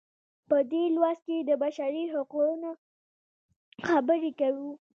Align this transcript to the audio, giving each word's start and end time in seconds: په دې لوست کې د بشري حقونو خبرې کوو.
په 0.49 0.57
دې 0.71 0.83
لوست 0.95 1.21
کې 1.27 1.37
د 1.49 1.51
بشري 1.63 2.03
حقونو 2.13 2.69
خبرې 3.87 4.31
کوو. 4.39 4.69